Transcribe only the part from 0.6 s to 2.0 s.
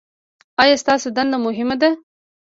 ایا ستاسو دنده مهمه ده؟